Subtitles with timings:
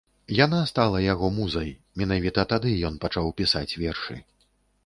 [0.35, 1.69] Яна стала яго музай,
[2.03, 4.19] менавіта тады ён пачаў пісаць вершы.